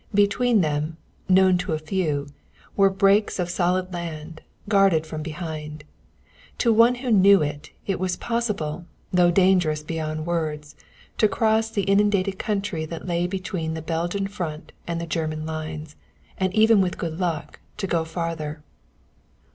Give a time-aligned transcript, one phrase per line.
[0.15, 0.97] Between them,
[1.29, 2.25] known to a few,
[2.75, 5.83] were breaks of solid land, guarded from behind.
[6.57, 10.75] To one who knew, it was possible, though dangerous beyond words,
[11.19, 15.95] to cross the inundated country that lay between the Belgian Front and the German lines,
[16.35, 18.63] and even with good luck to go farther.